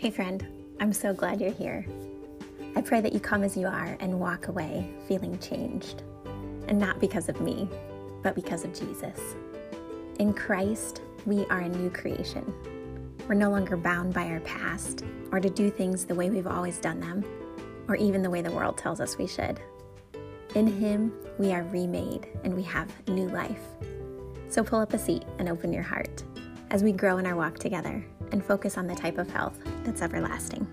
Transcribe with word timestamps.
Hey, 0.00 0.10
friend, 0.10 0.46
I'm 0.80 0.94
so 0.94 1.12
glad 1.12 1.42
you're 1.42 1.52
here. 1.52 1.84
I 2.74 2.80
pray 2.80 3.02
that 3.02 3.12
you 3.12 3.20
come 3.20 3.44
as 3.44 3.54
you 3.54 3.66
are 3.66 3.98
and 4.00 4.18
walk 4.18 4.48
away 4.48 4.88
feeling 5.06 5.38
changed. 5.40 6.04
And 6.68 6.78
not 6.78 7.00
because 7.00 7.28
of 7.28 7.38
me, 7.42 7.68
but 8.22 8.34
because 8.34 8.64
of 8.64 8.72
Jesus. 8.72 9.20
In 10.18 10.32
Christ, 10.32 11.02
we 11.26 11.44
are 11.48 11.58
a 11.58 11.68
new 11.68 11.90
creation. 11.90 12.50
We're 13.28 13.34
no 13.34 13.50
longer 13.50 13.76
bound 13.76 14.14
by 14.14 14.24
our 14.28 14.40
past 14.40 15.04
or 15.32 15.38
to 15.38 15.50
do 15.50 15.70
things 15.70 16.06
the 16.06 16.14
way 16.14 16.30
we've 16.30 16.46
always 16.46 16.78
done 16.78 16.98
them, 16.98 17.22
or 17.86 17.94
even 17.94 18.22
the 18.22 18.30
way 18.30 18.40
the 18.40 18.52
world 18.52 18.78
tells 18.78 19.02
us 19.02 19.18
we 19.18 19.26
should. 19.26 19.60
In 20.54 20.66
Him, 20.66 21.12
we 21.36 21.52
are 21.52 21.64
remade 21.64 22.26
and 22.42 22.56
we 22.56 22.62
have 22.62 22.90
new 23.06 23.28
life. 23.28 23.60
So 24.48 24.64
pull 24.64 24.80
up 24.80 24.94
a 24.94 24.98
seat 24.98 25.24
and 25.38 25.46
open 25.46 25.74
your 25.74 25.82
heart 25.82 26.24
as 26.70 26.82
we 26.82 26.90
grow 26.90 27.18
in 27.18 27.26
our 27.26 27.36
walk 27.36 27.58
together 27.58 28.02
and 28.32 28.44
focus 28.44 28.76
on 28.78 28.86
the 28.86 28.94
type 28.94 29.18
of 29.18 29.30
health 29.30 29.58
that's 29.84 30.02
everlasting. 30.02 30.66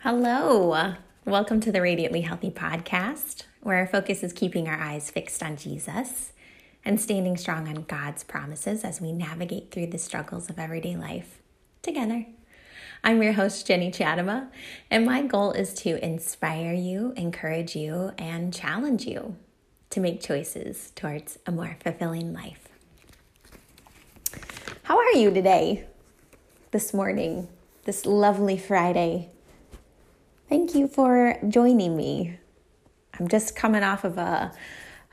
Hello. 0.00 0.94
Welcome 1.24 1.60
to 1.60 1.70
the 1.70 1.82
Radiantly 1.82 2.22
Healthy 2.22 2.50
podcast, 2.50 3.44
where 3.62 3.76
our 3.76 3.86
focus 3.86 4.22
is 4.22 4.32
keeping 4.32 4.68
our 4.68 4.80
eyes 4.80 5.10
fixed 5.10 5.42
on 5.42 5.56
Jesus 5.56 6.32
and 6.84 7.00
standing 7.00 7.36
strong 7.36 7.68
on 7.68 7.82
God's 7.82 8.24
promises 8.24 8.82
as 8.82 9.00
we 9.00 9.12
navigate 9.12 9.70
through 9.70 9.88
the 9.88 9.98
struggles 9.98 10.48
of 10.48 10.58
everyday 10.58 10.96
life 10.96 11.40
together. 11.82 12.26
I'm 13.04 13.22
your 13.22 13.34
host, 13.34 13.66
Jenny 13.66 13.90
Chatama, 13.90 14.48
and 14.90 15.06
my 15.06 15.22
goal 15.22 15.52
is 15.52 15.74
to 15.74 16.04
inspire 16.04 16.72
you, 16.72 17.12
encourage 17.16 17.76
you, 17.76 18.12
and 18.18 18.52
challenge 18.52 19.06
you 19.06 19.36
to 19.90 20.00
make 20.00 20.22
choices 20.22 20.92
towards 20.94 21.38
a 21.46 21.52
more 21.52 21.76
fulfilling 21.82 22.32
life. 22.32 22.68
How 24.84 24.98
are 24.98 25.12
you 25.12 25.32
today, 25.32 25.84
this 26.70 26.94
morning, 26.94 27.48
this 27.84 28.06
lovely 28.06 28.56
Friday? 28.56 29.30
Thank 30.48 30.74
you 30.74 30.88
for 30.88 31.36
joining 31.48 31.96
me. 31.96 32.38
I'm 33.18 33.28
just 33.28 33.54
coming 33.54 33.82
off 33.82 34.04
of 34.04 34.16
a, 34.16 34.52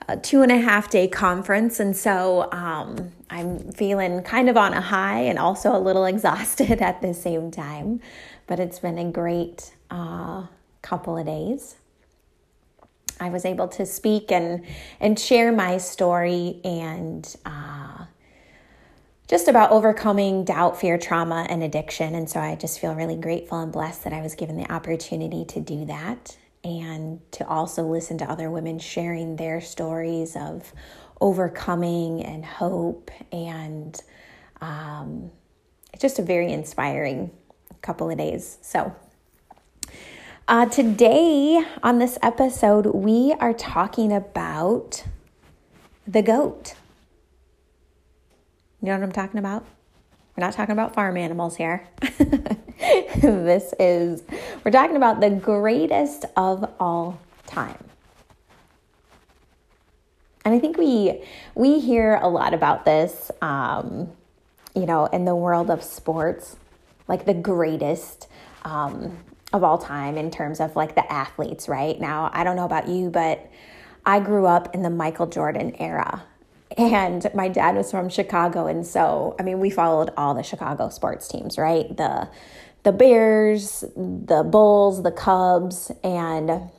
a 0.07 0.17
two 0.17 0.41
and 0.41 0.51
a 0.51 0.57
half 0.57 0.89
day 0.89 1.07
conference, 1.07 1.79
and 1.79 1.95
so 1.95 2.51
um, 2.51 3.11
I'm 3.29 3.71
feeling 3.71 4.21
kind 4.21 4.49
of 4.49 4.57
on 4.57 4.73
a 4.73 4.81
high 4.81 5.21
and 5.21 5.37
also 5.39 5.75
a 5.75 5.79
little 5.79 6.05
exhausted 6.13 6.81
at 6.81 7.01
the 7.01 7.13
same 7.13 7.51
time. 7.51 7.99
But 8.45 8.59
it's 8.59 8.79
been 8.79 8.97
a 8.97 9.11
great 9.11 9.73
uh, 9.89 10.47
couple 10.81 11.17
of 11.17 11.25
days. 11.25 11.75
I 13.19 13.29
was 13.29 13.45
able 13.45 13.67
to 13.69 13.85
speak 13.85 14.31
and 14.31 14.65
and 14.99 15.19
share 15.19 15.51
my 15.51 15.77
story 15.77 16.59
and 16.63 17.35
uh, 17.45 18.05
just 19.27 19.47
about 19.47 19.71
overcoming 19.71 20.45
doubt, 20.45 20.79
fear, 20.79 20.97
trauma, 20.97 21.45
and 21.49 21.61
addiction. 21.61 22.15
And 22.15 22.29
so 22.29 22.39
I 22.39 22.55
just 22.55 22.79
feel 22.79 22.95
really 22.95 23.17
grateful 23.17 23.59
and 23.59 23.71
blessed 23.71 24.05
that 24.05 24.13
I 24.13 24.21
was 24.21 24.35
given 24.35 24.55
the 24.55 24.71
opportunity 24.71 25.43
to 25.45 25.59
do 25.59 25.85
that 25.85 26.37
and 26.63 27.19
to 27.33 27.47
also 27.47 27.83
listen 27.83 28.17
to 28.19 28.25
other 28.25 28.49
women 28.49 28.79
sharing 28.79 29.35
their 29.35 29.61
stories 29.61 30.35
of 30.35 30.71
overcoming 31.19 32.23
and 32.23 32.45
hope. 32.45 33.11
And 33.31 33.99
um, 34.61 35.31
it's 35.93 36.01
just 36.01 36.19
a 36.19 36.23
very 36.23 36.51
inspiring 36.51 37.31
couple 37.81 38.09
of 38.09 38.17
days. 38.17 38.57
So 38.61 38.95
uh, 40.47 40.65
today 40.65 41.61
on 41.83 41.99
this 41.99 42.17
episode, 42.21 42.85
we 42.87 43.35
are 43.39 43.53
talking 43.53 44.13
about 44.13 45.03
the 46.07 46.21
goat. 46.21 46.75
You 48.81 48.87
know 48.87 48.93
what 48.93 49.03
I'm 49.03 49.11
talking 49.11 49.39
about? 49.39 49.65
We're 50.35 50.45
not 50.45 50.53
talking 50.53 50.71
about 50.71 50.93
farm 50.93 51.17
animals 51.17 51.57
here. 51.57 51.85
this 53.21 53.73
is, 53.79 54.23
we're 54.63 54.71
talking 54.71 54.95
about 54.95 55.19
the 55.19 55.31
greatest 55.31 56.25
of 56.37 56.71
all 56.79 57.19
time. 57.45 57.83
And 60.45 60.55
I 60.55 60.59
think 60.59 60.77
we 60.77 61.25
we 61.55 61.81
hear 61.81 62.15
a 62.21 62.29
lot 62.29 62.53
about 62.53 62.85
this, 62.85 63.31
um, 63.41 64.09
you 64.73 64.85
know, 64.85 65.07
in 65.07 65.25
the 65.25 65.35
world 65.35 65.69
of 65.69 65.83
sports, 65.83 66.55
like 67.09 67.25
the 67.25 67.33
greatest. 67.33 68.29
Um, 68.63 69.17
of 69.53 69.63
all 69.63 69.77
time 69.77 70.17
in 70.17 70.29
terms 70.29 70.59
of 70.59 70.75
like 70.75 70.95
the 70.95 71.11
athletes, 71.11 71.69
right? 71.69 71.99
Now, 71.99 72.29
I 72.33 72.43
don't 72.43 72.55
know 72.55 72.65
about 72.65 72.87
you, 72.87 73.09
but 73.09 73.49
I 74.05 74.19
grew 74.19 74.45
up 74.45 74.73
in 74.73 74.83
the 74.83 74.89
Michael 74.89 75.27
Jordan 75.27 75.75
era. 75.79 76.23
And 76.77 77.25
my 77.33 77.47
dad 77.47 77.75
was 77.75 77.91
from 77.91 78.09
Chicago 78.09 78.67
and 78.67 78.85
so 78.85 79.35
I 79.39 79.43
mean 79.43 79.59
we 79.59 79.69
followed 79.69 80.11
all 80.17 80.33
the 80.33 80.43
Chicago 80.43 80.89
sports 80.89 81.27
teams, 81.27 81.57
right? 81.57 81.95
The 81.95 82.29
the 82.83 82.91
Bears, 82.91 83.83
the 83.95 84.43
Bulls, 84.43 85.01
the 85.01 85.11
Cubs 85.11 85.91
and 86.03 86.69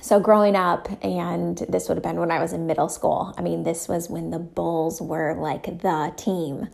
so 0.00 0.20
growing 0.20 0.56
up 0.56 0.88
and 1.04 1.58
this 1.68 1.88
would 1.88 1.96
have 1.96 2.02
been 2.02 2.16
when 2.16 2.30
I 2.30 2.40
was 2.40 2.52
in 2.52 2.66
middle 2.66 2.88
school. 2.88 3.34
I 3.38 3.42
mean, 3.42 3.62
this 3.62 3.88
was 3.88 4.08
when 4.08 4.30
the 4.30 4.38
Bulls 4.38 5.00
were 5.00 5.34
like 5.34 5.64
the 5.64 6.12
team. 6.16 6.68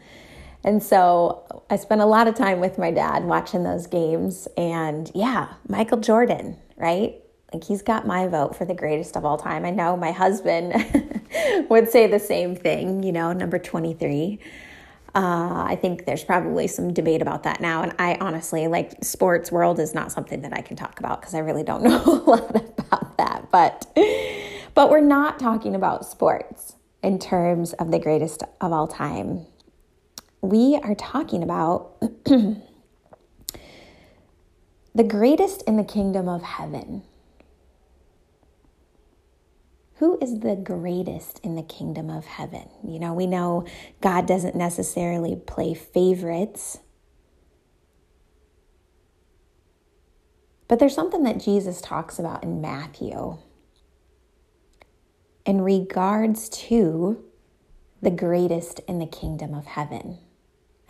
And 0.63 0.83
so 0.83 1.65
I 1.71 1.77
spent 1.77 2.01
a 2.01 2.07
lot 2.07 2.29
of 2.29 2.35
time 2.35 2.61
with 2.61 2.79
my 2.79 2.91
dad 2.91 3.25
watching 3.25 3.63
those 3.63 3.87
games. 3.87 4.47
And 4.57 5.11
yeah, 5.15 5.55
Michael 5.69 5.99
Jordan, 5.99 6.57
right? 6.77 7.17
Like 7.53 7.65
he's 7.65 7.83
got 7.83 8.07
my 8.07 8.29
vote 8.29 8.55
for 8.55 8.65
the 8.65 8.75
greatest 8.75 9.17
of 9.17 9.25
all 9.25 9.39
time. 9.39 9.65
I 9.65 9.71
know 9.71 9.97
my 9.97 10.13
husband 10.13 10.75
would 11.71 11.89
say 11.89 12.07
the 12.07 12.19
same 12.19 12.55
thing, 12.55 13.03
you 13.03 13.13
know, 13.13 13.33
number 13.33 13.59
23. 13.59 14.39
Uh, 15.13 15.65
I 15.67 15.77
think 15.81 16.05
there's 16.05 16.23
probably 16.23 16.69
some 16.69 16.93
debate 16.93 17.21
about 17.21 17.43
that 17.43 17.61
now. 17.61 17.83
And 17.83 17.93
I 17.99 18.17
honestly, 18.21 18.69
like, 18.69 19.03
sports 19.03 19.51
world 19.51 19.81
is 19.81 19.93
not 19.93 20.13
something 20.13 20.43
that 20.43 20.53
I 20.53 20.61
can 20.61 20.77
talk 20.77 21.01
about 21.01 21.21
because 21.21 21.35
I 21.35 21.41
really 21.41 21.65
don't 21.65 21.83
know 21.85 22.05
a 22.05 22.31
lot 22.31 22.51
about 22.79 23.17
that. 23.19 23.49
But, 23.51 23.87
but 24.75 24.89
we're 24.89 25.01
not 25.01 25.41
talking 25.41 25.75
about 25.75 26.07
sports 26.07 26.77
in 27.03 27.19
terms 27.19 27.73
of 27.73 27.91
the 27.91 27.99
greatest 27.99 28.45
of 28.61 28.73
all 28.73 28.87
time 28.87 29.47
we 30.43 30.77
are 30.83 30.95
talking 30.95 31.43
about 31.43 32.01
the 32.25 32.63
greatest 35.07 35.63
in 35.63 35.77
the 35.77 35.85
kingdom 35.85 36.29
of 36.29 36.43
heaven. 36.43 37.03
Who 39.97 40.19
is 40.23 40.41
the 40.41 40.57
greatest 40.57 41.41
in 41.41 41.57
the 41.57 41.63
kingdom 41.63 42.09
of 42.09 42.25
heaven? 42.25 42.69
You 42.83 42.99
know, 42.99 43.13
we 43.13 43.27
know 43.27 43.67
God 44.01 44.27
doesn't 44.27 44.57
necessarily 44.57 45.37
play 45.37 45.75
favorites. 45.75 46.79
But 50.69 50.79
there's 50.79 50.95
something 50.95 51.25
that 51.25 51.39
Jesus 51.39 51.83
talks 51.83 52.19
about 52.19 52.43
in 52.43 52.63
Matthew 52.63 53.37
in 55.45 55.61
regards 55.61 56.49
to 56.49 57.23
the 58.01 58.11
greatest 58.11 58.81
in 58.89 58.99
the 58.99 59.07
kingdom 59.07 59.53
of 59.53 59.67
heaven. 59.67 60.19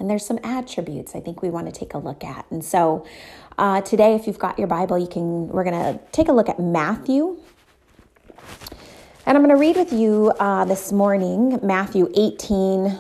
And 0.01 0.09
there's 0.09 0.25
some 0.25 0.41
attributes 0.43 1.15
I 1.15 1.21
think 1.21 1.43
we 1.43 1.51
want 1.51 1.67
to 1.67 1.73
take 1.79 1.93
a 1.93 1.99
look 1.99 2.25
at. 2.25 2.47
And 2.51 2.65
so 2.65 3.07
uh, 3.59 3.83
today, 3.83 4.15
if 4.15 4.27
you've 4.27 4.39
got 4.39 4.59
your 4.59 4.67
Bible, 4.67 4.99
you 4.99 5.07
can. 5.07 5.47
We're 5.49 5.63
going 5.63 5.95
to 5.95 6.01
take 6.11 6.29
a 6.29 6.33
look 6.33 6.49
at 6.49 6.59
Matthew. 6.59 7.39
And 9.27 9.37
I'm 9.37 9.45
going 9.45 9.55
to 9.55 9.61
read 9.61 9.77
with 9.77 9.93
you 9.93 10.33
uh, 10.41 10.65
this 10.65 10.91
morning 10.91 11.61
Matthew 11.63 12.11
18, 12.17 12.99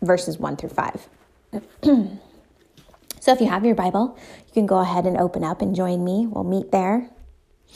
verses 0.00 0.38
1 0.38 0.56
through 0.56 0.68
5. 0.68 1.08
so 1.82 3.32
if 3.32 3.40
you 3.40 3.48
have 3.48 3.66
your 3.66 3.74
Bible, 3.74 4.16
you 4.46 4.52
can 4.52 4.66
go 4.66 4.78
ahead 4.78 5.06
and 5.06 5.16
open 5.16 5.42
up 5.42 5.60
and 5.60 5.74
join 5.74 6.04
me. 6.04 6.28
We'll 6.28 6.44
meet 6.44 6.70
there. 6.70 7.10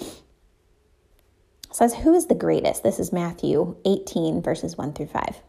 It 0.00 0.22
says, 1.72 1.96
Who 1.96 2.14
is 2.14 2.26
the 2.26 2.36
greatest? 2.36 2.84
This 2.84 3.00
is 3.00 3.12
Matthew 3.12 3.76
18, 3.84 4.40
verses 4.40 4.78
1 4.78 4.92
through 4.92 5.06
5. 5.06 5.42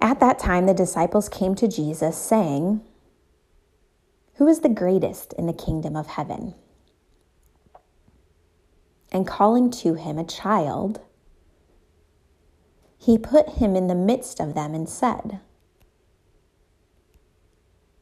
At 0.00 0.20
that 0.20 0.38
time, 0.38 0.66
the 0.66 0.74
disciples 0.74 1.28
came 1.28 1.54
to 1.56 1.66
Jesus, 1.66 2.16
saying, 2.16 2.80
Who 4.34 4.46
is 4.46 4.60
the 4.60 4.68
greatest 4.68 5.32
in 5.32 5.46
the 5.46 5.52
kingdom 5.52 5.96
of 5.96 6.06
heaven? 6.06 6.54
And 9.10 9.26
calling 9.26 9.70
to 9.70 9.94
him 9.94 10.18
a 10.18 10.24
child, 10.24 11.00
he 12.98 13.18
put 13.18 13.50
him 13.50 13.74
in 13.74 13.86
the 13.86 13.94
midst 13.94 14.40
of 14.40 14.54
them 14.54 14.74
and 14.74 14.88
said, 14.88 15.40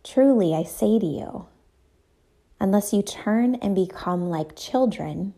Truly 0.03 0.55
I 0.55 0.65
say 0.65 0.99
to 0.99 1.07
you, 1.07 1.47
unless 2.61 2.93
you 2.93 3.03
turn 3.03 3.55
and 3.57 3.75
become 3.75 4.29
like 4.29 4.57
children, 4.57 5.35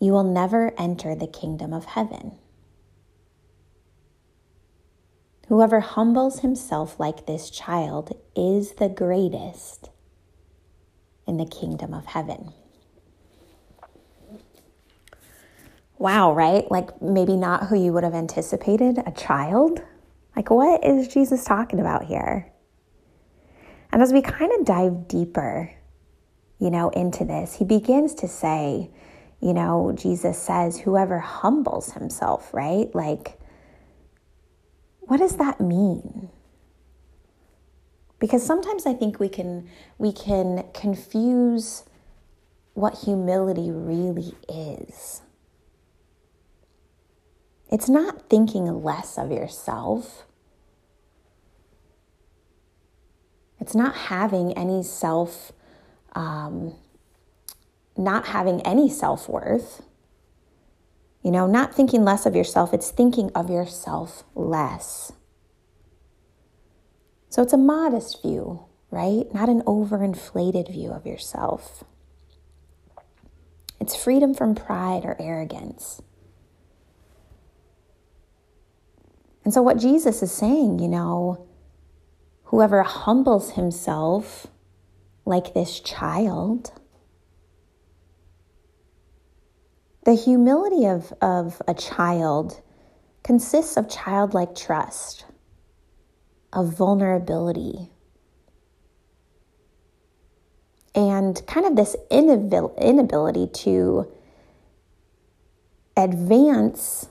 you 0.00 0.12
will 0.12 0.24
never 0.24 0.72
enter 0.78 1.14
the 1.14 1.26
kingdom 1.26 1.72
of 1.72 1.84
heaven. 1.86 2.38
Whoever 5.48 5.80
humbles 5.80 6.40
himself 6.40 6.98
like 6.98 7.26
this 7.26 7.50
child 7.50 8.16
is 8.34 8.72
the 8.72 8.88
greatest 8.88 9.90
in 11.26 11.36
the 11.36 11.46
kingdom 11.46 11.94
of 11.94 12.06
heaven. 12.06 12.52
Wow, 15.98 16.34
right? 16.34 16.68
Like 16.70 17.00
maybe 17.00 17.36
not 17.36 17.68
who 17.68 17.82
you 17.82 17.92
would 17.92 18.04
have 18.04 18.14
anticipated, 18.14 18.98
a 19.06 19.12
child. 19.12 19.82
Like, 20.34 20.50
what 20.50 20.84
is 20.84 21.08
Jesus 21.08 21.44
talking 21.44 21.80
about 21.80 22.04
here? 22.04 22.52
And 23.92 24.02
as 24.02 24.12
we 24.12 24.20
kind 24.20 24.52
of 24.52 24.66
dive 24.66 25.08
deeper, 25.08 25.72
you 26.58 26.70
know, 26.70 26.90
into 26.90 27.24
this, 27.24 27.54
he 27.54 27.64
begins 27.64 28.14
to 28.16 28.28
say, 28.28 28.90
you 29.40 29.54
know, 29.54 29.92
Jesus 29.96 30.38
says, 30.38 30.78
whoever 30.78 31.18
humbles 31.18 31.92
himself, 31.92 32.52
right? 32.52 32.94
Like, 32.94 33.35
what 35.06 35.18
does 35.18 35.36
that 35.36 35.60
mean? 35.60 36.28
Because 38.18 38.44
sometimes 38.44 38.86
I 38.86 38.94
think 38.94 39.20
we 39.20 39.28
can 39.28 39.68
we 39.98 40.12
can 40.12 40.64
confuse 40.74 41.84
what 42.74 42.98
humility 42.98 43.70
really 43.70 44.34
is. 44.48 45.22
It's 47.70 47.88
not 47.88 48.28
thinking 48.28 48.82
less 48.82 49.18
of 49.18 49.30
yourself. 49.30 50.24
It's 53.60 53.74
not 53.74 53.96
having 53.96 54.52
any 54.52 54.82
self, 54.82 55.52
um, 56.14 56.74
not 57.96 58.26
having 58.26 58.60
any 58.62 58.88
self 58.88 59.28
worth. 59.28 59.82
You 61.26 61.32
know, 61.32 61.48
not 61.48 61.74
thinking 61.74 62.04
less 62.04 62.24
of 62.24 62.36
yourself, 62.36 62.72
it's 62.72 62.92
thinking 62.92 63.32
of 63.34 63.50
yourself 63.50 64.22
less. 64.36 65.10
So 67.30 67.42
it's 67.42 67.52
a 67.52 67.58
modest 67.58 68.22
view, 68.22 68.66
right? 68.92 69.24
Not 69.34 69.48
an 69.48 69.62
overinflated 69.62 70.70
view 70.70 70.92
of 70.92 71.04
yourself. 71.04 71.82
It's 73.80 73.96
freedom 73.96 74.34
from 74.34 74.54
pride 74.54 75.04
or 75.04 75.16
arrogance. 75.18 76.00
And 79.44 79.52
so, 79.52 79.62
what 79.62 79.78
Jesus 79.78 80.22
is 80.22 80.30
saying, 80.30 80.78
you 80.78 80.86
know, 80.86 81.44
whoever 82.44 82.84
humbles 82.84 83.54
himself 83.54 84.46
like 85.24 85.54
this 85.54 85.80
child, 85.80 86.70
the 90.06 90.14
humility 90.14 90.86
of, 90.86 91.12
of 91.20 91.60
a 91.66 91.74
child 91.74 92.62
consists 93.24 93.76
of 93.76 93.90
childlike 93.90 94.54
trust, 94.54 95.24
of 96.52 96.72
vulnerability, 96.72 97.90
and 100.94 101.44
kind 101.48 101.66
of 101.66 101.74
this 101.74 101.96
inability 102.08 103.48
to 103.48 104.10
advance, 105.96 107.08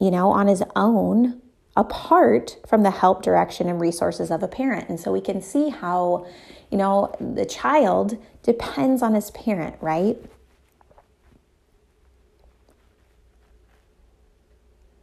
you 0.00 0.10
know, 0.10 0.32
on 0.32 0.48
his 0.48 0.64
own 0.74 1.40
apart 1.76 2.56
from 2.66 2.82
the 2.82 2.90
help, 2.90 3.22
direction, 3.22 3.68
and 3.68 3.80
resources 3.80 4.32
of 4.32 4.42
a 4.42 4.48
parent. 4.48 4.88
And 4.88 4.98
so 4.98 5.12
we 5.12 5.20
can 5.20 5.40
see 5.40 5.68
how, 5.68 6.26
you 6.72 6.76
know, 6.76 7.14
the 7.20 7.46
child 7.46 8.18
depends 8.42 9.00
on 9.00 9.14
his 9.14 9.30
parent, 9.30 9.76
right? 9.80 10.18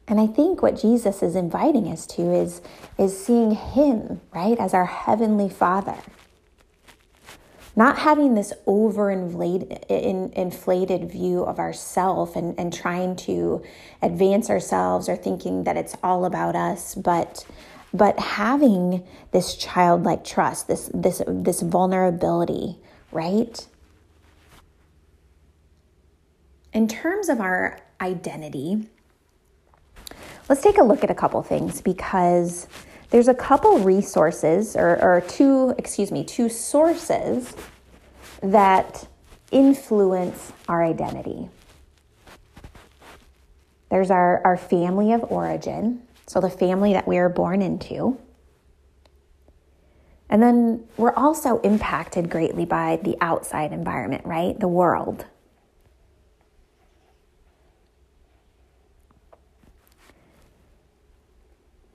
And 0.07 0.19
I 0.19 0.27
think 0.27 0.61
what 0.61 0.79
Jesus 0.79 1.23
is 1.23 1.35
inviting 1.35 1.87
us 1.87 2.05
to 2.07 2.31
is, 2.31 2.61
is 2.97 3.17
seeing 3.17 3.51
him, 3.51 4.21
right, 4.33 4.57
as 4.59 4.73
our 4.73 4.85
heavenly 4.85 5.49
father. 5.49 5.97
Not 7.75 7.97
having 7.99 8.35
this 8.35 8.53
overinflated 8.65 9.89
inflated 10.33 11.11
view 11.11 11.43
of 11.43 11.59
ourself 11.59 12.37
and, 12.37 12.57
and 12.57 12.71
trying 12.71 13.17
to 13.17 13.63
advance 14.01 14.49
ourselves 14.49 15.09
or 15.09 15.17
thinking 15.17 15.65
that 15.65 15.75
it's 15.75 15.95
all 16.01 16.23
about 16.23 16.55
us, 16.55 16.95
but 16.95 17.45
but 17.93 18.17
having 18.19 19.05
this 19.31 19.55
childlike 19.55 20.23
trust, 20.23 20.69
this 20.69 20.89
this 20.93 21.21
this 21.27 21.61
vulnerability, 21.61 22.77
right? 23.11 23.67
In 26.71 26.87
terms 26.87 27.27
of 27.27 27.41
our 27.41 27.79
identity, 27.99 28.87
let's 30.49 30.61
take 30.61 30.77
a 30.77 30.83
look 30.83 31.03
at 31.03 31.09
a 31.09 31.15
couple 31.15 31.41
things 31.43 31.81
because 31.81 32.67
there's 33.09 33.27
a 33.27 33.33
couple 33.33 33.79
resources 33.79 34.75
or, 34.75 35.01
or 35.01 35.21
two, 35.21 35.73
excuse 35.77 36.11
me, 36.11 36.23
two 36.23 36.49
sources 36.49 37.55
that 38.41 39.07
influence 39.51 40.51
our 40.67 40.83
identity. 40.83 41.49
There's 43.89 44.11
our, 44.11 44.41
our 44.43 44.57
family 44.57 45.13
of 45.13 45.23
origin, 45.31 46.01
so 46.27 46.41
the 46.41 46.49
family 46.49 46.93
that 46.93 47.07
we 47.07 47.17
are 47.17 47.29
born 47.29 47.61
into. 47.61 48.19
And 50.29 50.41
then 50.41 50.83
we're 50.97 51.13
also 51.13 51.59
impacted 51.61 52.29
greatly 52.29 52.65
by 52.65 52.99
the 53.03 53.15
outside 53.21 53.71
environment, 53.71 54.25
right? 54.25 54.59
The 54.59 54.67
world. 54.67 55.25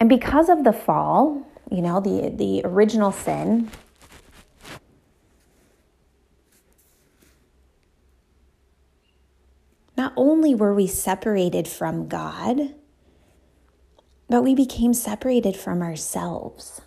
And 0.00 0.08
because 0.08 0.48
of 0.48 0.64
the 0.64 0.72
fall, 0.72 1.46
you 1.70 1.82
know, 1.82 2.00
the, 2.00 2.32
the 2.34 2.62
original 2.64 3.12
sin, 3.12 3.70
not 9.96 10.14
only 10.16 10.54
were 10.54 10.74
we 10.74 10.86
separated 10.86 11.68
from 11.68 12.08
God, 12.08 12.74
but 14.30 14.42
we 14.42 14.54
became 14.54 14.94
separated 14.94 15.54
from 15.54 15.82
ourselves. 15.82 16.80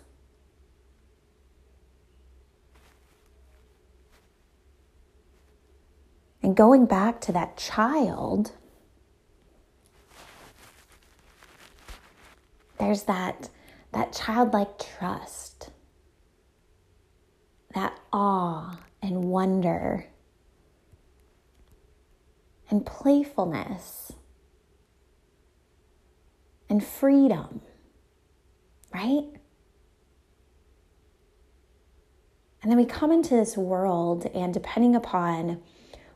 And 6.42 6.56
going 6.56 6.86
back 6.86 7.20
to 7.22 7.32
that 7.32 7.56
child, 7.56 8.52
there's 12.84 13.04
that, 13.04 13.48
that 13.92 14.12
childlike 14.12 14.78
trust, 14.78 15.70
that 17.74 17.98
awe 18.12 18.78
and 19.02 19.24
wonder 19.24 20.06
and 22.70 22.84
playfulness 22.84 24.12
and 26.68 26.84
freedom, 26.84 27.60
right? 28.92 29.24
And 32.62 32.70
then 32.70 32.76
we 32.76 32.86
come 32.86 33.12
into 33.12 33.34
this 33.34 33.56
world, 33.56 34.26
and 34.34 34.52
depending 34.52 34.96
upon 34.96 35.60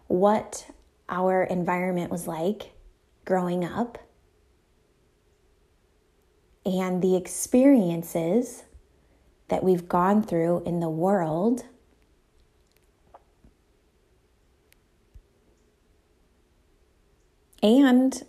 what 0.06 0.66
our 1.08 1.44
environment 1.44 2.10
was 2.10 2.26
like 2.26 2.72
growing 3.24 3.64
up, 3.64 3.98
and 6.68 7.02
the 7.02 7.16
experiences 7.16 8.64
that 9.48 9.64
we've 9.64 9.88
gone 9.88 10.22
through 10.22 10.62
in 10.66 10.80
the 10.80 10.90
world. 10.90 11.64
And, 17.62 18.22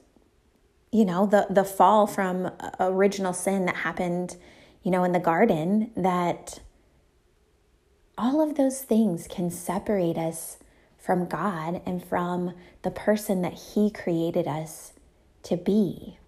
you 0.91 1.03
know, 1.03 1.25
the, 1.25 1.47
the 1.49 1.65
fall 1.65 2.07
from 2.07 2.51
original 2.79 3.33
sin 3.33 3.65
that 3.65 3.75
happened, 3.75 4.37
you 4.83 4.89
know, 4.89 5.03
in 5.03 5.11
the 5.11 5.19
garden, 5.19 5.91
that 5.95 6.61
all 8.17 8.41
of 8.41 8.55
those 8.55 8.81
things 8.81 9.27
can 9.29 9.51
separate 9.51 10.17
us 10.17 10.57
from 10.97 11.27
God 11.27 11.81
and 11.85 12.03
from 12.03 12.53
the 12.83 12.91
person 12.91 13.41
that 13.41 13.53
He 13.53 13.91
created 13.91 14.47
us 14.47 14.93
to 15.43 15.57
be. 15.57 16.18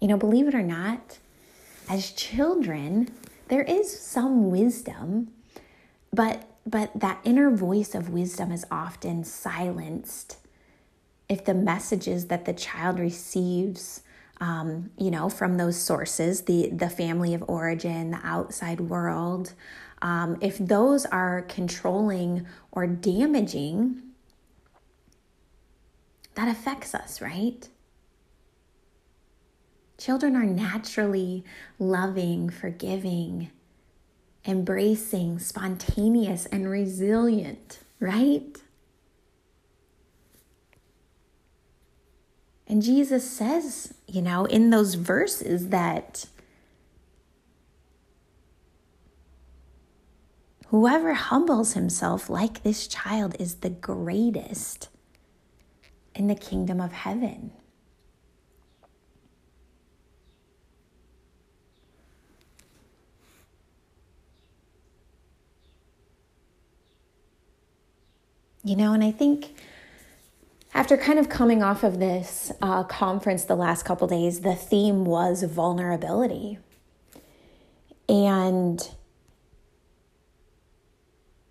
You 0.00 0.08
know, 0.08 0.16
believe 0.16 0.48
it 0.48 0.54
or 0.54 0.62
not, 0.62 1.18
as 1.88 2.12
children, 2.12 3.10
there 3.48 3.62
is 3.62 4.00
some 4.00 4.50
wisdom, 4.50 5.32
but 6.12 6.46
but 6.66 6.90
that 6.98 7.20
inner 7.24 7.50
voice 7.50 7.94
of 7.94 8.10
wisdom 8.10 8.52
is 8.52 8.66
often 8.70 9.24
silenced 9.24 10.36
if 11.28 11.44
the 11.44 11.54
messages 11.54 12.26
that 12.26 12.44
the 12.44 12.52
child 12.52 12.98
receives 12.98 14.02
um, 14.40 14.90
you 14.98 15.10
know 15.10 15.28
from 15.28 15.56
those 15.56 15.76
sources 15.76 16.42
the 16.42 16.70
the 16.70 16.90
family 16.90 17.34
of 17.34 17.42
origin 17.48 18.10
the 18.10 18.20
outside 18.22 18.80
world 18.80 19.54
um, 20.02 20.36
if 20.40 20.58
those 20.58 21.06
are 21.06 21.42
controlling 21.42 22.46
or 22.72 22.86
damaging 22.86 24.02
that 26.34 26.48
affects 26.48 26.94
us 26.94 27.20
right 27.20 27.68
Children 30.00 30.34
are 30.34 30.46
naturally 30.46 31.44
loving, 31.78 32.48
forgiving, 32.48 33.50
embracing, 34.46 35.38
spontaneous, 35.38 36.46
and 36.46 36.70
resilient, 36.70 37.80
right? 38.00 38.56
And 42.66 42.80
Jesus 42.80 43.30
says, 43.30 43.92
you 44.06 44.22
know, 44.22 44.46
in 44.46 44.70
those 44.70 44.94
verses 44.94 45.68
that 45.68 46.24
whoever 50.68 51.12
humbles 51.12 51.74
himself 51.74 52.30
like 52.30 52.62
this 52.62 52.86
child 52.86 53.36
is 53.38 53.56
the 53.56 53.68
greatest 53.68 54.88
in 56.14 56.26
the 56.26 56.34
kingdom 56.34 56.80
of 56.80 56.92
heaven. 56.92 57.50
You 68.62 68.76
know, 68.76 68.92
and 68.92 69.02
I 69.02 69.10
think 69.10 69.54
after 70.74 70.96
kind 70.96 71.18
of 71.18 71.28
coming 71.28 71.62
off 71.62 71.82
of 71.82 71.98
this 71.98 72.52
uh, 72.60 72.84
conference 72.84 73.44
the 73.44 73.56
last 73.56 73.84
couple 73.84 74.06
days, 74.06 74.40
the 74.40 74.54
theme 74.54 75.04
was 75.04 75.42
vulnerability. 75.42 76.58
And 78.08 78.88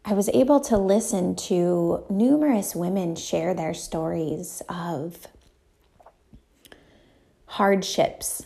I 0.06 0.14
was 0.14 0.30
able 0.30 0.60
to 0.62 0.78
listen 0.78 1.36
to 1.36 2.06
numerous 2.10 2.76
women 2.76 3.16
share 3.16 3.54
their 3.54 3.74
stories 3.74 4.62
of 4.70 5.28
hardships 7.46 8.46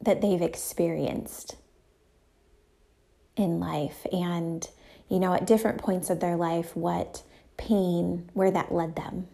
that 0.00 0.20
they've 0.20 0.42
experienced 0.42 1.56
in 3.36 3.60
life 3.60 4.06
and 4.12 4.68
you 5.08 5.18
know 5.18 5.34
at 5.34 5.46
different 5.46 5.78
points 5.78 6.10
of 6.10 6.20
their 6.20 6.36
life 6.36 6.76
what 6.76 7.22
pain 7.60 8.28
where 8.34 8.50
that 8.50 8.72
led 8.72 8.96
them 8.96 9.28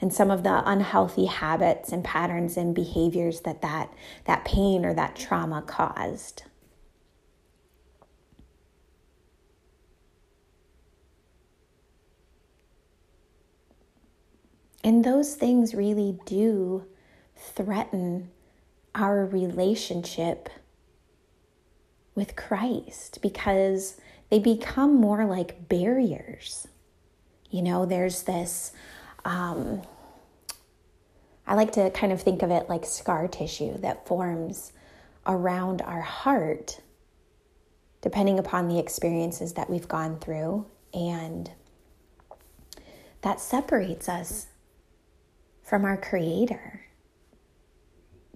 and 0.00 0.12
some 0.12 0.30
of 0.30 0.42
the 0.42 0.62
unhealthy 0.68 1.26
habits 1.26 1.92
and 1.92 2.02
patterns 2.02 2.56
and 2.56 2.74
behaviors 2.74 3.40
that 3.40 3.60
that, 3.62 3.92
that 4.24 4.44
pain 4.44 4.84
or 4.84 4.94
that 4.94 5.14
trauma 5.14 5.62
caused. 5.62 6.44
And 14.82 15.04
those 15.04 15.34
things 15.34 15.74
really 15.74 16.18
do 16.24 16.86
threaten 17.36 18.30
our 18.94 19.26
relationship 19.26 20.48
with 22.14 22.34
Christ 22.34 23.18
because 23.20 24.00
they 24.30 24.38
become 24.38 24.94
more 24.94 25.26
like 25.26 25.68
barriers. 25.68 26.66
You 27.50 27.62
know, 27.62 27.84
there's 27.84 28.22
this 28.22 28.72
um, 29.24 29.82
I 31.50 31.54
like 31.54 31.72
to 31.72 31.90
kind 31.90 32.12
of 32.12 32.22
think 32.22 32.42
of 32.42 32.52
it 32.52 32.68
like 32.68 32.84
scar 32.84 33.26
tissue 33.26 33.76
that 33.78 34.06
forms 34.06 34.72
around 35.26 35.82
our 35.82 36.00
heart, 36.00 36.80
depending 38.02 38.38
upon 38.38 38.68
the 38.68 38.78
experiences 38.78 39.54
that 39.54 39.68
we've 39.68 39.88
gone 39.88 40.20
through. 40.20 40.66
And 40.94 41.50
that 43.22 43.40
separates 43.40 44.08
us 44.08 44.46
from 45.64 45.84
our 45.84 45.96
Creator 45.96 46.86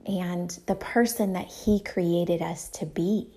and 0.05 0.51
the 0.67 0.75
person 0.75 1.35
that 1.35 1.47
He 1.47 1.79
created 1.79 2.43
us 2.43 2.69
to 2.71 2.85
be. 2.85 3.29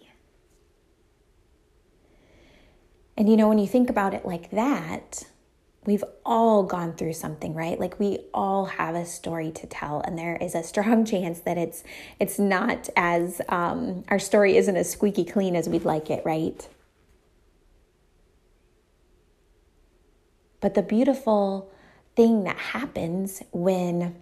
And 3.16 3.30
you 3.30 3.38
know, 3.38 3.48
when 3.48 3.60
you 3.60 3.68
think 3.68 3.92
about 3.92 4.16
it 4.16 4.26
like 4.26 4.50
that, 4.50 5.26
we've 5.88 6.04
all 6.26 6.64
gone 6.64 6.94
through 6.94 7.14
something 7.14 7.56
right? 7.56 7.80
Like 7.80 7.98
we 7.98 8.20
all 8.34 8.66
have 8.66 8.94
a 8.94 9.06
story 9.06 9.52
to 9.54 9.66
tell 9.66 10.02
and 10.02 10.20
there 10.20 10.36
is 10.36 10.54
a 10.54 10.62
strong 10.72 11.06
chance 11.06 11.40
that 11.40 11.58
it's 11.58 11.84
it's 12.20 12.38
not 12.38 12.90
as 12.96 13.42
um, 13.50 14.04
our 14.10 14.20
story 14.20 14.58
isn't 14.58 14.76
as 14.76 14.92
squeaky 14.92 15.26
clean 15.26 15.56
as 15.56 15.68
we'd 15.68 15.86
like 15.86 16.12
it 16.12 16.24
right? 16.26 16.68
But 20.60 20.74
the 20.74 20.84
beautiful 20.84 21.72
thing 22.16 22.44
that 22.44 22.58
happens 22.58 23.42
when 23.52 24.16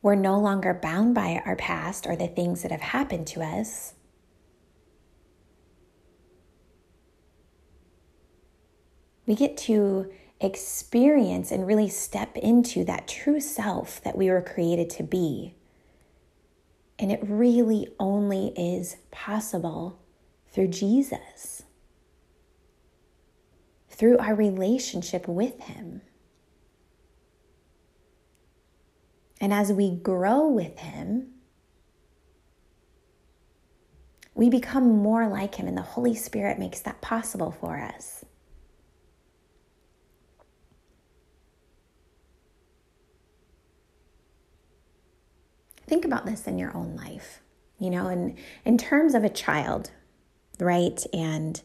we're 0.00 0.14
no 0.14 0.38
longer 0.38 0.72
bound 0.72 1.14
by 1.14 1.42
our 1.44 1.56
past 1.56 2.06
or 2.06 2.16
the 2.16 2.28
things 2.28 2.62
that 2.62 2.70
have 2.70 2.80
happened 2.80 3.26
to 3.26 3.42
us 3.42 3.94
we 9.26 9.34
get 9.34 9.56
to 9.56 10.10
experience 10.40 11.50
and 11.50 11.66
really 11.66 11.88
step 11.88 12.36
into 12.36 12.84
that 12.84 13.08
true 13.08 13.40
self 13.40 14.02
that 14.02 14.16
we 14.16 14.30
were 14.30 14.42
created 14.42 14.90
to 14.90 15.02
be. 15.02 15.54
And 16.98 17.10
it 17.10 17.20
really 17.22 17.88
only 17.98 18.48
is 18.56 18.96
possible 19.10 20.00
through 20.52 20.68
Jesus, 20.68 21.62
through 23.88 24.18
our 24.18 24.34
relationship 24.34 25.26
with 25.26 25.58
Him. 25.60 26.02
And 29.40 29.52
as 29.52 29.72
we 29.72 29.90
grow 29.90 30.46
with 30.46 30.78
Him, 30.78 31.30
we 34.34 34.48
become 34.48 34.88
more 34.98 35.28
like 35.28 35.56
Him, 35.56 35.66
and 35.66 35.76
the 35.76 35.82
Holy 35.82 36.14
Spirit 36.14 36.58
makes 36.58 36.80
that 36.80 37.00
possible 37.00 37.50
for 37.50 37.78
us. 37.80 38.24
Think 45.94 46.04
about 46.04 46.26
this 46.26 46.46
in 46.48 46.58
your 46.58 46.76
own 46.76 46.96
life 46.96 47.40
you 47.78 47.88
know 47.88 48.08
and 48.08 48.36
in 48.64 48.76
terms 48.76 49.14
of 49.14 49.24
a 49.24 49.28
child 49.28 49.90
right? 50.60 51.04
And 51.12 51.60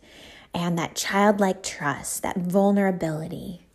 and 0.53 0.77
that 0.79 0.95
childlike 0.95 1.61
trust 1.61 2.23
that 2.23 2.37
vulnerability. 2.37 3.65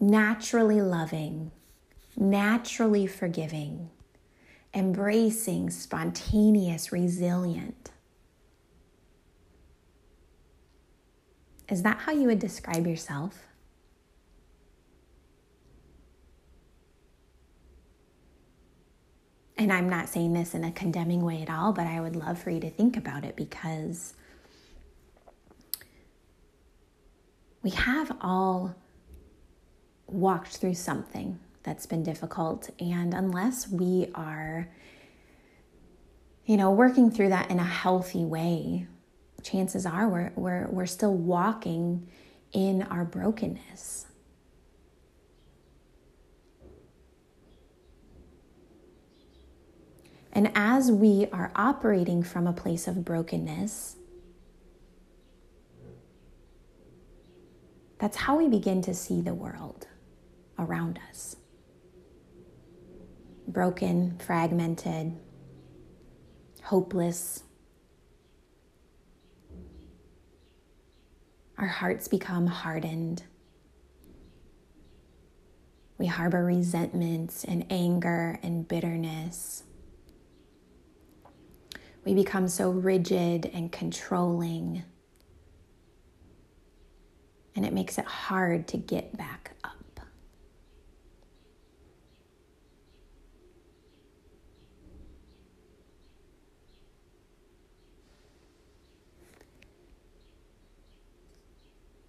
Naturally 0.00 0.80
loving 0.80 1.52
naturally 2.18 3.06
forgiving 3.06 3.90
embracing 4.74 5.70
spontaneous 5.70 6.92
resilient. 6.92 7.90
Is 11.68 11.82
that 11.82 11.98
how 12.00 12.12
you 12.12 12.24
would 12.28 12.38
describe 12.38 12.86
yourself 12.86 13.46
and 19.58 19.72
I'm 19.72 19.88
not 19.88 20.08
saying 20.08 20.34
this 20.34 20.54
in 20.54 20.64
a 20.64 20.72
condemning 20.72 21.22
way 21.22 21.40
at 21.42 21.50
all, 21.50 21.72
but 21.72 21.86
I 21.86 22.00
would 22.00 22.14
love 22.14 22.38
for 22.38 22.50
you 22.50 22.60
to 22.60 22.70
think 22.70 22.96
about 22.96 23.24
it 23.24 23.36
because 23.36 24.14
we 27.62 27.70
have 27.70 28.16
all 28.20 28.74
walked 30.06 30.58
through 30.58 30.74
something 30.74 31.38
that's 31.62 31.86
been 31.86 32.02
difficult. 32.02 32.70
And 32.78 33.14
unless 33.14 33.68
we 33.68 34.08
are, 34.14 34.68
you 36.44 36.56
know, 36.56 36.70
working 36.70 37.10
through 37.10 37.30
that 37.30 37.50
in 37.50 37.58
a 37.58 37.64
healthy 37.64 38.24
way, 38.24 38.86
chances 39.42 39.86
are 39.86 40.08
we're, 40.08 40.32
we're, 40.36 40.68
we're 40.68 40.86
still 40.86 41.14
walking 41.14 42.06
in 42.52 42.82
our 42.82 43.04
brokenness. 43.04 44.06
And 50.36 50.52
as 50.54 50.92
we 50.92 51.28
are 51.32 51.50
operating 51.56 52.22
from 52.22 52.46
a 52.46 52.52
place 52.52 52.86
of 52.86 53.06
brokenness, 53.06 53.96
that's 57.98 58.18
how 58.18 58.36
we 58.36 58.46
begin 58.46 58.82
to 58.82 58.92
see 58.92 59.22
the 59.22 59.32
world 59.32 59.88
around 60.58 61.00
us 61.08 61.36
broken, 63.48 64.18
fragmented, 64.18 65.16
hopeless. 66.64 67.44
Our 71.56 71.68
hearts 71.68 72.08
become 72.08 72.46
hardened. 72.46 73.22
We 75.96 76.04
harbor 76.04 76.44
resentments 76.44 77.42
and 77.42 77.64
anger 77.70 78.38
and 78.42 78.68
bitterness. 78.68 79.62
We 82.06 82.14
become 82.14 82.46
so 82.46 82.70
rigid 82.70 83.50
and 83.52 83.72
controlling, 83.72 84.84
and 87.56 87.66
it 87.66 87.72
makes 87.72 87.98
it 87.98 88.04
hard 88.04 88.68
to 88.68 88.76
get 88.76 89.18
back 89.18 89.56
up. 89.64 89.72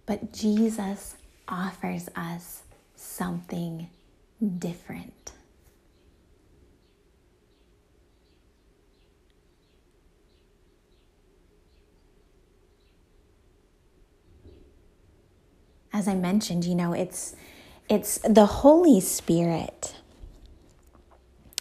But 0.06 0.32
Jesus 0.32 1.16
offers 1.48 2.08
us 2.14 2.62
something 2.94 3.90
different. 4.60 5.32
As 15.92 16.06
I 16.06 16.14
mentioned, 16.14 16.64
you 16.64 16.74
know, 16.74 16.92
it's 16.92 17.34
it's 17.88 18.18
the 18.18 18.46
Holy 18.46 19.00
Spirit 19.00 19.96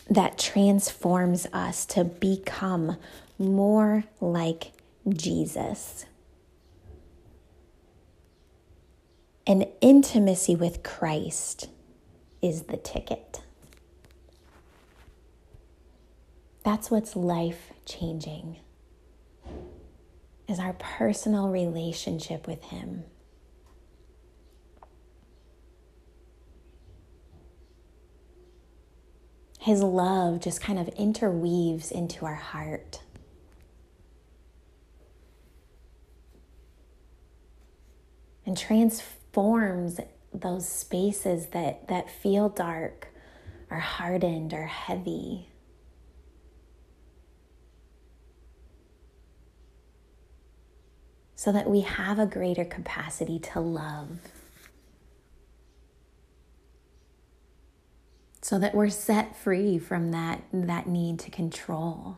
that 0.09 0.37
transforms 0.37 1.47
us 1.53 1.85
to 1.85 2.03
become 2.03 2.97
more 3.39 4.03
like 4.19 4.71
Jesus. 5.09 6.05
And 9.45 9.65
intimacy 9.79 10.55
with 10.55 10.83
Christ 10.83 11.69
is 12.41 12.63
the 12.63 12.77
ticket. 12.77 13.41
That's 16.63 16.91
what's 16.91 17.15
life 17.15 17.71
changing 17.85 18.57
is 20.47 20.59
our 20.59 20.73
personal 20.73 21.49
relationship 21.49 22.47
with 22.47 22.63
him. 22.65 23.03
His 29.67 29.83
love 29.83 30.39
just 30.39 30.61
kind 30.61 30.79
of 30.79 30.87
interweaves 30.97 31.91
into 31.91 32.25
our 32.25 32.35
heart. 32.35 33.01
And 38.45 38.57
transforms 38.57 39.99
those 40.33 40.69
spaces 40.69 41.47
that, 41.47 41.89
that 41.89 42.09
feel 42.09 42.47
dark 42.47 43.09
or 43.69 43.79
hardened 43.79 44.53
or 44.53 44.67
heavy. 44.67 45.49
So 51.35 51.51
that 51.51 51.69
we 51.69 51.81
have 51.81 52.19
a 52.19 52.25
greater 52.25 52.63
capacity 52.63 53.37
to 53.39 53.59
love. 53.59 54.19
So 58.47 58.57
that 58.57 58.73
we're 58.73 58.87
set 58.87 59.35
free 59.35 59.77
from 59.77 60.11
that, 60.11 60.41
that 60.53 60.87
need 60.87 61.19
to 61.19 61.29
control. 61.29 62.15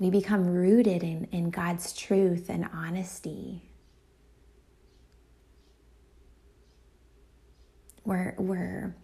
We 0.00 0.10
become 0.10 0.48
rooted 0.48 1.04
in, 1.04 1.28
in 1.30 1.50
God's 1.50 1.92
truth 1.92 2.46
and 2.48 2.68
honesty. 2.74 3.62
We're, 8.04 8.34
we're 8.36 8.96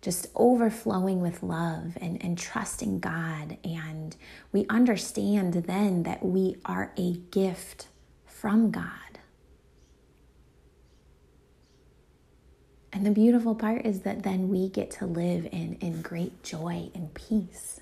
just 0.00 0.28
overflowing 0.36 1.20
with 1.22 1.42
love 1.42 1.98
and, 2.00 2.22
and 2.22 2.38
trusting 2.38 3.00
God. 3.00 3.58
And 3.64 4.14
we 4.52 4.64
understand 4.70 5.54
then 5.54 6.04
that 6.04 6.24
we 6.24 6.54
are 6.64 6.92
a 6.96 7.14
gift 7.32 7.88
from 8.26 8.70
God. 8.70 9.07
And 12.92 13.04
the 13.04 13.10
beautiful 13.10 13.54
part 13.54 13.84
is 13.84 14.00
that 14.00 14.22
then 14.22 14.48
we 14.48 14.68
get 14.68 14.90
to 14.92 15.06
live 15.06 15.46
in, 15.52 15.76
in 15.80 16.02
great 16.02 16.42
joy 16.42 16.90
and 16.94 17.12
peace. 17.12 17.80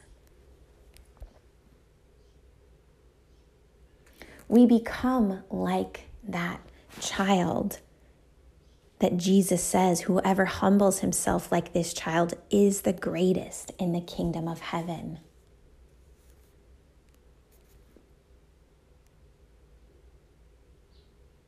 We 4.49 4.67
become 4.67 5.43
like 5.51 6.03
that 6.27 6.61
child 7.01 7.81
that 8.99 9.17
Jesus 9.17 9.63
says, 9.63 10.03
Whoever 10.03 10.47
humbles 10.47 11.01
himself 11.01 11.53
like 11.53 11.73
this 11.73 11.93
child 11.93 12.35
is 12.51 12.83
the 12.83 12.93
greatest 12.93 13.73
in 13.79 13.93
the 13.93 14.01
kingdom 14.01 14.49
of 14.49 14.61
heaven. 14.61 15.19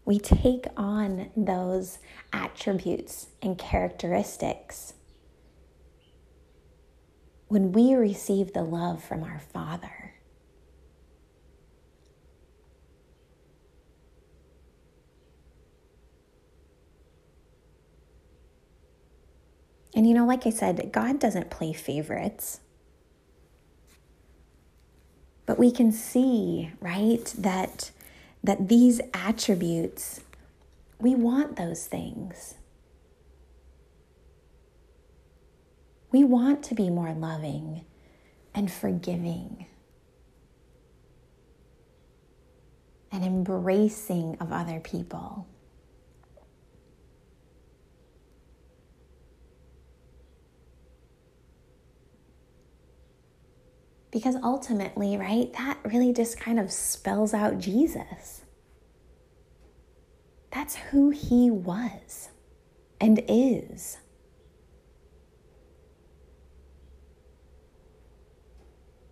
We 0.08 0.18
take 0.18 0.64
on 0.74 1.28
those 1.36 1.98
attributes 2.32 3.26
and 3.42 3.58
characteristics 3.58 4.94
when 7.48 7.72
we 7.72 7.92
receive 7.92 8.54
the 8.54 8.62
love 8.62 9.04
from 9.04 9.22
our 9.22 9.38
Father. 9.38 10.14
And 19.94 20.08
you 20.08 20.14
know, 20.14 20.24
like 20.24 20.46
I 20.46 20.50
said, 20.50 20.90
God 20.90 21.18
doesn't 21.18 21.50
play 21.50 21.74
favorites. 21.74 22.60
But 25.44 25.58
we 25.58 25.70
can 25.70 25.92
see, 25.92 26.70
right, 26.80 27.26
that 27.36 27.90
that 28.42 28.68
these 28.68 29.00
attributes, 29.12 30.20
we 31.00 31.14
want 31.14 31.56
those 31.56 31.86
things. 31.86 32.54
We 36.10 36.24
want 36.24 36.62
to 36.64 36.74
be 36.74 36.88
more 36.88 37.12
loving 37.12 37.84
and 38.54 38.70
forgiving 38.70 39.66
and 43.12 43.24
embracing 43.24 44.36
of 44.40 44.52
other 44.52 44.80
people. 44.80 45.46
Because 54.18 54.34
ultimately, 54.42 55.16
right, 55.16 55.52
that 55.52 55.78
really 55.84 56.12
just 56.12 56.40
kind 56.40 56.58
of 56.58 56.72
spells 56.72 57.32
out 57.32 57.60
Jesus. 57.60 58.42
That's 60.50 60.74
who 60.74 61.10
he 61.10 61.52
was 61.52 62.28
and 63.00 63.22
is. 63.28 63.98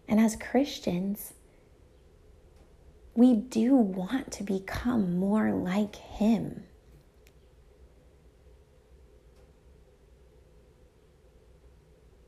And 0.09 0.19
as 0.19 0.35
Christians, 0.35 1.35
we 3.14 3.35
do 3.35 3.77
want 3.77 4.33
to 4.33 4.42
become 4.42 5.21
more 5.21 5.53
like 5.53 5.95
him. 5.95 6.64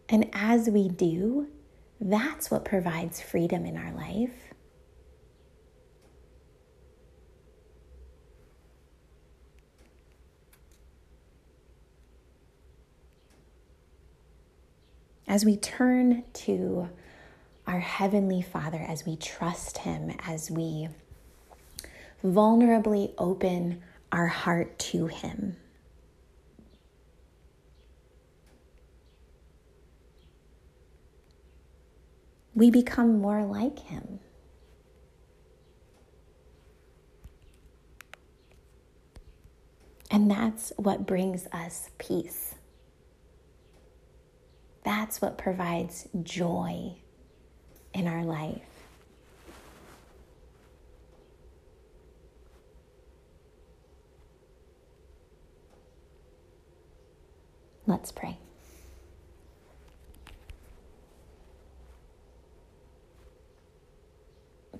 And 0.09 0.31
as 0.33 0.71
we 0.71 0.89
do, 0.89 1.49
that's 2.01 2.51
what 2.51 2.65
provides 2.65 3.21
freedom 3.21 3.67
in 3.67 3.77
our 3.77 3.93
life. 3.93 4.35
As 15.27 15.45
we 15.45 15.57
turn 15.57 16.25
to 16.33 16.89
our 17.67 17.81
Heavenly 17.81 18.41
Father, 18.41 18.79
as 18.79 19.05
we 19.05 19.17
trust 19.17 19.79
Him, 19.79 20.17
as 20.27 20.51
we 20.51 20.89
vulnerably 22.25 23.13
open 23.19 23.83
our 24.11 24.27
heart 24.27 24.79
to 24.79 25.07
Him. 25.07 25.57
We 32.59 32.73
become 32.73 33.21
more 33.21 33.45
like 33.45 33.79
Him. 33.79 34.19
And 40.11 40.29
that's 40.29 40.73
what 40.77 41.07
brings 41.07 41.47
us 41.53 41.91
peace. 41.99 42.57
That's 44.83 45.21
what 45.21 45.39
provides 45.39 46.09
joy 46.25 46.97
in 47.95 48.09
our 48.09 48.25
life. 48.25 48.63
Let's 57.87 58.11
pray. 58.11 58.39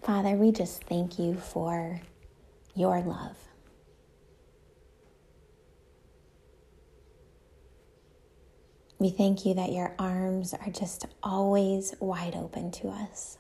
Father, 0.03 0.31
we 0.31 0.53
just 0.53 0.85
thank 0.85 1.19
you 1.19 1.35
for 1.35 2.01
your 2.75 3.01
love. 3.03 3.37
We 8.99 9.11
thank 9.11 9.45
you 9.47 9.55
that 9.55 9.71
your 9.73 9.95
arms 9.99 10.55
are 10.55 10.71
just 10.71 11.07
always 11.23 11.95
wide 12.01 12.35
open 12.35 12.71
to 12.73 12.89
us. 12.89 13.39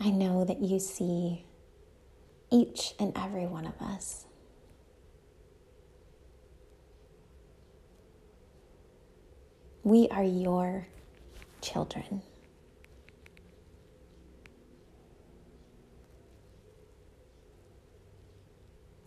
I 0.00 0.10
know 0.10 0.44
that 0.44 0.60
you 0.60 0.78
see 0.78 1.44
each 2.52 2.94
and 3.00 3.12
every 3.16 3.46
one 3.46 3.66
of 3.66 3.80
us. 3.80 4.26
We 9.82 10.08
are 10.10 10.22
your 10.22 10.86
children. 11.60 12.22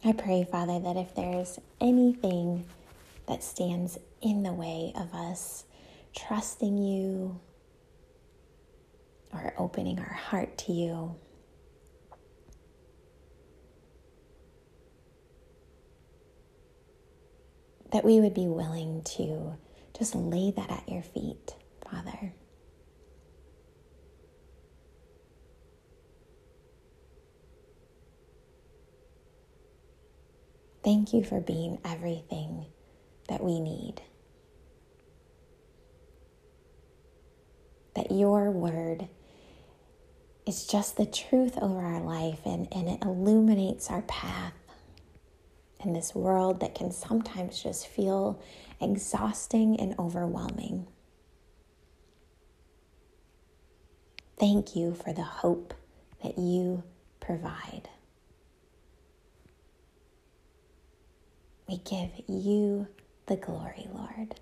I 0.03 0.13
pray, 0.13 0.43
Father, 0.49 0.79
that 0.79 0.97
if 0.97 1.13
there's 1.13 1.59
anything 1.79 2.65
that 3.27 3.43
stands 3.43 3.99
in 4.21 4.41
the 4.41 4.51
way 4.51 4.93
of 4.95 5.13
us 5.13 5.65
trusting 6.15 6.77
you 6.77 7.39
or 9.31 9.53
opening 9.57 9.99
our 9.99 10.13
heart 10.13 10.57
to 10.59 10.73
you, 10.73 11.15
that 17.91 18.03
we 18.03 18.19
would 18.19 18.33
be 18.33 18.47
willing 18.47 19.03
to 19.03 19.53
just 19.97 20.15
lay 20.15 20.51
that 20.51 20.71
at 20.71 20.89
your 20.89 21.03
feet, 21.03 21.55
Father. 21.89 22.33
Thank 30.83 31.13
you 31.13 31.23
for 31.23 31.39
being 31.39 31.79
everything 31.85 32.65
that 33.27 33.43
we 33.43 33.59
need. 33.59 34.01
That 37.95 38.11
your 38.11 38.49
word 38.49 39.07
is 40.45 40.65
just 40.65 40.97
the 40.97 41.05
truth 41.05 41.57
over 41.61 41.81
our 41.81 42.01
life 42.01 42.39
and, 42.45 42.67
and 42.71 42.89
it 42.89 43.03
illuminates 43.03 43.89
our 43.89 44.01
path 44.03 44.53
in 45.83 45.93
this 45.93 46.15
world 46.15 46.59
that 46.61 46.75
can 46.75 46.91
sometimes 46.91 47.61
just 47.61 47.87
feel 47.87 48.41
exhausting 48.79 49.79
and 49.79 49.95
overwhelming. 49.99 50.87
Thank 54.39 54.75
you 54.75 54.95
for 54.95 55.13
the 55.13 55.21
hope 55.21 55.73
that 56.23 56.37
you 56.37 56.83
provide. 57.19 57.89
We 61.71 61.77
give 61.77 62.09
you 62.27 62.85
the 63.27 63.37
glory, 63.37 63.87
Lord. 63.93 64.35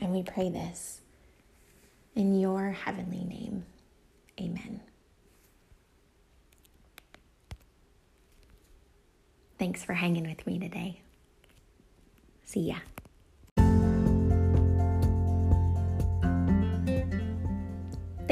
And 0.00 0.12
we 0.12 0.22
pray 0.22 0.50
this 0.50 1.00
in 2.14 2.38
your 2.38 2.70
heavenly 2.70 3.24
name. 3.24 3.64
Amen. 4.40 4.82
Thanks 9.58 9.82
for 9.82 9.94
hanging 9.94 10.28
with 10.28 10.46
me 10.46 10.60
today. 10.60 11.00
See 12.44 12.68
ya. 12.68 12.76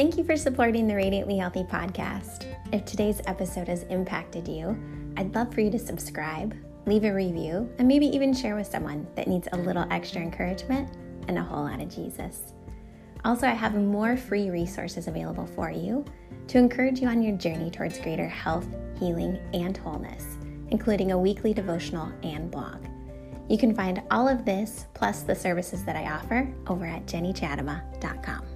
Thank 0.00 0.16
you 0.16 0.24
for 0.24 0.34
supporting 0.34 0.86
the 0.86 0.96
Radiantly 0.96 1.36
Healthy 1.36 1.64
podcast. 1.64 2.46
If 2.72 2.86
today's 2.86 3.20
episode 3.26 3.68
has 3.68 3.82
impacted 3.90 4.48
you, 4.48 4.74
I'd 5.18 5.34
love 5.34 5.52
for 5.52 5.60
you 5.60 5.70
to 5.72 5.78
subscribe, 5.78 6.56
leave 6.86 7.04
a 7.04 7.12
review, 7.12 7.70
and 7.76 7.86
maybe 7.86 8.06
even 8.06 8.32
share 8.32 8.56
with 8.56 8.66
someone 8.66 9.06
that 9.14 9.28
needs 9.28 9.46
a 9.52 9.58
little 9.58 9.86
extra 9.90 10.22
encouragement 10.22 10.88
and 11.28 11.36
a 11.36 11.42
whole 11.42 11.64
lot 11.64 11.82
of 11.82 11.94
Jesus. 11.94 12.54
Also, 13.26 13.46
I 13.46 13.50
have 13.50 13.74
more 13.74 14.16
free 14.16 14.48
resources 14.48 15.06
available 15.06 15.44
for 15.44 15.70
you 15.70 16.02
to 16.48 16.56
encourage 16.56 17.00
you 17.00 17.08
on 17.08 17.22
your 17.22 17.36
journey 17.36 17.70
towards 17.70 18.00
greater 18.00 18.26
health, 18.26 18.68
healing, 18.98 19.38
and 19.52 19.76
wholeness, 19.76 20.38
including 20.70 21.12
a 21.12 21.18
weekly 21.18 21.52
devotional 21.52 22.10
and 22.22 22.50
blog. 22.50 22.86
You 23.50 23.58
can 23.58 23.74
find 23.74 24.02
all 24.10 24.28
of 24.28 24.46
this 24.46 24.86
plus 24.94 25.24
the 25.24 25.34
services 25.34 25.84
that 25.84 25.96
I 25.96 26.10
offer 26.10 26.50
over 26.68 26.86
at 26.86 27.04
jennychadema.com. 27.04 28.49